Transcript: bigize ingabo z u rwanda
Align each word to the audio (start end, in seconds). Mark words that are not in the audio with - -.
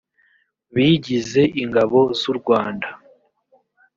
bigize 0.75 1.41
ingabo 1.63 1.99
z 2.19 2.21
u 2.31 2.33
rwanda 2.39 2.87